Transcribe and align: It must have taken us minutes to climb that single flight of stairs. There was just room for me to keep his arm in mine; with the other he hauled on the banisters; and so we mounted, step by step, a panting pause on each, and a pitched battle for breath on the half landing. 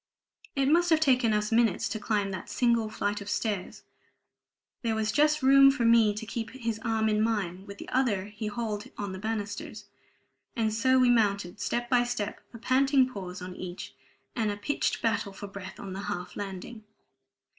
It 0.55 0.67
must 0.67 0.89
have 0.89 0.99
taken 0.99 1.31
us 1.31 1.51
minutes 1.51 1.87
to 1.89 1.99
climb 1.99 2.31
that 2.31 2.49
single 2.49 2.89
flight 2.89 3.21
of 3.21 3.29
stairs. 3.29 3.83
There 4.81 4.95
was 4.95 5.11
just 5.11 5.43
room 5.43 5.69
for 5.69 5.85
me 5.85 6.11
to 6.15 6.25
keep 6.25 6.49
his 6.49 6.79
arm 6.79 7.07
in 7.07 7.21
mine; 7.21 7.67
with 7.67 7.77
the 7.77 7.87
other 7.89 8.25
he 8.25 8.47
hauled 8.47 8.85
on 8.97 9.11
the 9.11 9.19
banisters; 9.19 9.85
and 10.55 10.73
so 10.73 10.97
we 10.97 11.11
mounted, 11.11 11.59
step 11.59 11.87
by 11.87 12.03
step, 12.03 12.41
a 12.51 12.57
panting 12.57 13.09
pause 13.09 13.43
on 13.43 13.55
each, 13.55 13.93
and 14.35 14.49
a 14.49 14.57
pitched 14.57 15.03
battle 15.03 15.33
for 15.33 15.45
breath 15.45 15.79
on 15.79 15.93
the 15.93 16.01
half 16.01 16.35
landing. 16.35 16.83